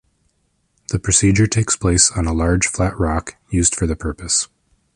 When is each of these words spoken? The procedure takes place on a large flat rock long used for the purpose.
The 0.89 0.97
procedure 0.97 1.45
takes 1.45 1.75
place 1.75 2.09
on 2.09 2.25
a 2.25 2.33
large 2.33 2.65
flat 2.65 2.97
rock 2.99 3.33
long 3.33 3.41
used 3.51 3.75
for 3.75 3.85
the 3.85 3.95
purpose. 3.95 4.47